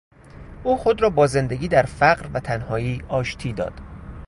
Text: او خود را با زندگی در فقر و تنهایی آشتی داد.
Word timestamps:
او 0.63 0.77
خود 0.77 1.01
را 1.01 1.09
با 1.09 1.27
زندگی 1.27 1.67
در 1.67 1.83
فقر 1.83 2.27
و 2.33 2.39
تنهایی 2.39 3.01
آشتی 3.09 3.53
داد. 3.53 3.73